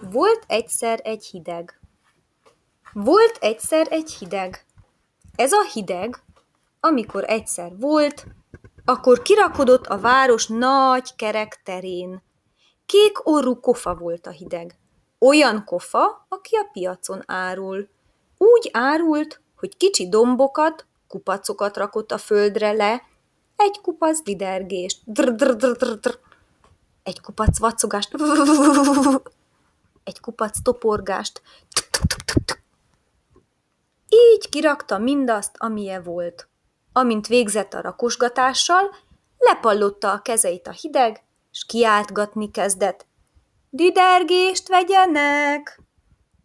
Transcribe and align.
Volt 0.00 0.44
egyszer 0.46 1.00
egy 1.02 1.24
hideg. 1.24 1.80
Volt 2.92 3.36
egyszer 3.40 3.86
egy 3.90 4.10
hideg. 4.10 4.64
Ez 5.36 5.52
a 5.52 5.62
hideg, 5.72 6.22
amikor 6.80 7.24
egyszer 7.26 7.78
volt, 7.78 8.26
akkor 8.84 9.22
kirakodott 9.22 9.86
a 9.86 9.98
város 9.98 10.46
nagy 10.46 11.16
kerek 11.16 11.60
terén. 11.64 12.22
Kék 12.86 13.26
orrú 13.26 13.60
kofa 13.60 13.94
volt 13.94 14.26
a 14.26 14.30
hideg. 14.30 14.78
Olyan 15.18 15.64
kofa, 15.64 16.26
aki 16.28 16.56
a 16.56 16.68
piacon 16.72 17.22
árul. 17.26 17.88
Úgy 18.38 18.70
árult, 18.72 19.40
hogy 19.56 19.76
kicsi 19.76 20.08
dombokat, 20.08 20.86
kupacokat 21.08 21.76
rakott 21.76 22.12
a 22.12 22.18
földre 22.18 22.72
le, 22.72 23.02
egy 23.56 23.80
kupac 23.80 24.22
didergést, 24.22 25.00
dr, 25.04 25.34
dr, 25.34 25.56
dr, 25.56 25.76
dr, 25.76 25.98
dr, 25.98 26.18
egy 27.02 27.20
kupac 27.20 27.58
vacogást, 27.58 28.16
egy 30.04 30.20
kupac 30.20 30.62
toporgást. 30.62 31.42
Így 34.08 34.48
kirakta 34.48 34.98
mindazt, 34.98 35.54
amilyen 35.58 36.02
volt. 36.02 36.48
Amint 36.92 37.26
végzett 37.26 37.74
a 37.74 37.80
rakosgatással, 37.80 38.94
lepallotta 39.38 40.12
a 40.12 40.22
kezeit 40.22 40.66
a 40.66 40.70
hideg, 40.70 41.24
s 41.50 41.64
kiáltgatni 41.64 42.50
kezdett. 42.50 43.06
Didergést 43.70 44.68
vegyenek! 44.68 45.80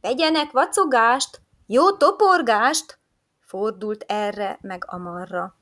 Vegyenek 0.00 0.50
vacogást! 0.50 1.40
Jó 1.66 1.92
toporgást! 1.92 2.98
Fordult 3.40 4.04
erre 4.06 4.58
meg 4.60 4.84
amarra. 4.86 5.54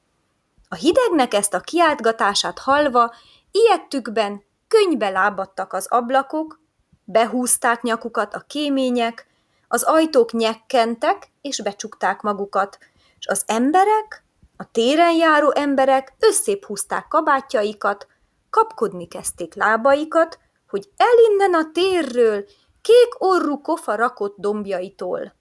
A 0.69 0.75
hidegnek 0.75 1.35
ezt 1.35 1.55
a 1.55 1.61
kiáltgatását 1.61 2.59
halva, 2.59 3.15
ilyettükben 3.51 4.43
könybe 4.69 5.09
lábadtak 5.09 5.73
az 5.73 5.87
ablakok, 5.87 6.61
behúzták 7.05 7.83
nyakukat 7.83 8.35
a 8.35 8.45
kémények, 8.47 9.27
az 9.69 9.83
ajtók 9.83 10.33
nyekkentek 10.33 11.31
és 11.41 11.63
becsukták 11.63 12.21
magukat, 12.21 12.79
és 13.19 13.27
az 13.27 13.43
emberek, 13.47 14.25
a 14.57 14.71
téren 14.71 15.13
járó 15.13 15.53
emberek 15.55 16.15
összép 16.19 16.65
húzták 16.65 17.09
kabátjaikat, 17.09 18.07
kapkodni 18.51 19.09
kezdték 19.09 19.55
lábaikat, 19.55 20.39
hogy 20.69 20.89
elinnen 20.97 21.55
a 21.55 21.71
térről 21.73 22.45
kék 22.83 23.15
orrú 23.19 23.61
kofa 23.61 23.95
rakott 23.95 24.35
dombjaitól. 24.39 25.35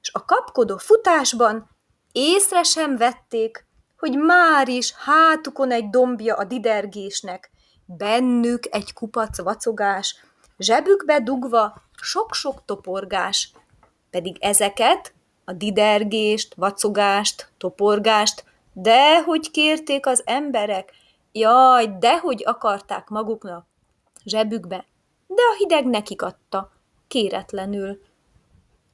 És 0.00 0.10
a 0.12 0.24
kapkodó 0.24 0.76
futásban 0.76 1.70
észre 2.12 2.62
sem 2.62 2.96
vették, 2.96 3.66
hogy 3.98 4.18
már 4.18 4.68
is 4.68 4.92
hátukon 4.92 5.70
egy 5.70 5.90
dombja 5.90 6.36
a 6.36 6.44
didergésnek, 6.44 7.50
bennük 7.84 8.74
egy 8.74 8.92
kupac 8.92 9.42
vacogás, 9.42 10.24
zsebükbe 10.60 11.20
dugva 11.20 11.82
sok-sok 12.00 12.64
toporgás, 12.64 13.52
pedig 14.10 14.36
ezeket, 14.40 15.14
a 15.44 15.52
didergést, 15.52 16.54
vacogást, 16.54 17.52
toporgást, 17.58 18.44
dehogy 18.72 19.50
kérték 19.50 20.06
az 20.06 20.22
emberek, 20.24 20.92
jaj, 21.32 21.96
dehogy 21.98 22.42
akarták 22.46 23.08
maguknak. 23.08 23.66
Zsebükbe, 24.24 24.84
de 25.26 25.42
a 25.52 25.56
hideg 25.56 25.86
nekik 25.86 26.22
adta, 26.22 26.72
kéretlenül. 27.08 28.00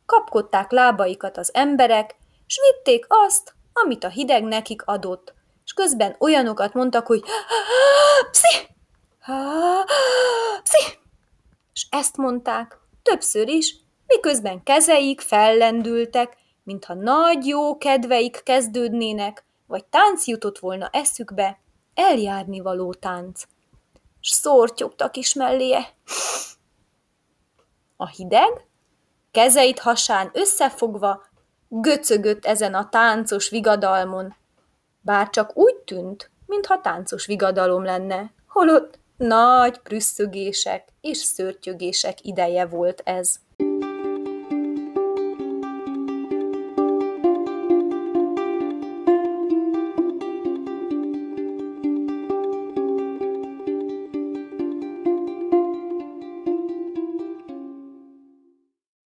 Kapkodták 0.07 0.71
lábaikat 0.71 1.37
az 1.37 1.55
emberek, 1.55 2.17
s 2.47 2.61
vitték 2.61 3.07
azt, 3.09 3.55
amit 3.73 4.05
a 4.05 4.09
hideg 4.09 4.43
nekik 4.43 4.83
adott, 4.85 5.35
és 5.65 5.73
közben 5.73 6.17
olyanokat 6.19 6.75
mondtak, 6.75 7.07
hogy 7.07 7.23
pszi, 8.31 8.69
pszi, 10.63 10.99
ezt 11.91 12.17
mondták 12.17 12.79
többször 13.03 13.49
is, 13.49 13.77
miközben 14.07 14.63
kezeik 14.63 15.21
fellendültek, 15.21 16.37
mintha 16.63 16.95
nagy 16.95 17.47
jó 17.47 17.79
kedveik 17.79 18.41
kezdődnének, 18.45 19.45
vagy 19.67 19.85
tánc 19.85 20.27
jutott 20.27 20.59
volna 20.59 20.89
eszükbe, 20.93 21.61
eljárni 21.95 22.61
való 22.61 22.93
tánc. 22.95 23.43
S 24.21 24.31
szórtyogtak 24.31 25.17
is 25.17 25.35
melléje. 25.35 25.95
A 27.97 28.09
hideg, 28.09 28.67
kezeit 29.31 29.79
hasán 29.79 30.31
összefogva, 30.33 31.25
göcögött 31.69 32.45
ezen 32.45 32.75
a 32.75 32.89
táncos 32.89 33.49
vigadalmon, 33.49 34.35
bár 35.01 35.31
csak 35.31 35.57
úgy 35.57 35.77
tűnt, 35.77 36.31
mintha 36.47 36.81
táncos 36.81 37.27
vigadalom 37.27 37.85
lenne, 37.85 38.33
holott 38.47 38.99
nagy 39.17 39.79
prüsszögések 39.79 40.89
és 41.01 41.19
szörtyögések 41.19 42.19
ideje 42.23 42.67
volt 42.67 43.03
ez. 43.05 43.39